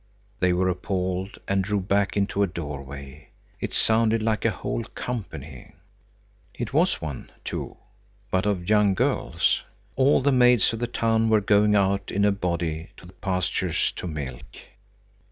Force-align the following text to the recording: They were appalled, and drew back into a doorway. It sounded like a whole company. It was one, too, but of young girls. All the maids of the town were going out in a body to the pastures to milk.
They 0.39 0.51
were 0.51 0.67
appalled, 0.67 1.37
and 1.47 1.63
drew 1.63 1.79
back 1.79 2.17
into 2.17 2.41
a 2.41 2.47
doorway. 2.47 3.29
It 3.59 3.75
sounded 3.75 4.23
like 4.23 4.45
a 4.45 4.49
whole 4.49 4.83
company. 4.95 5.73
It 6.55 6.73
was 6.73 7.01
one, 7.03 7.29
too, 7.45 7.77
but 8.31 8.47
of 8.47 8.67
young 8.67 8.95
girls. 8.95 9.61
All 9.95 10.23
the 10.23 10.31
maids 10.31 10.73
of 10.73 10.79
the 10.79 10.87
town 10.87 11.29
were 11.29 11.39
going 11.39 11.75
out 11.75 12.09
in 12.09 12.25
a 12.25 12.31
body 12.31 12.89
to 12.97 13.05
the 13.05 13.13
pastures 13.13 13.91
to 13.91 14.07
milk. 14.07 14.47